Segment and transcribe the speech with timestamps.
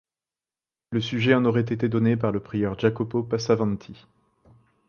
[0.89, 4.07] Le sujet en aurait été donné par le prieur Jacopo Passavanti.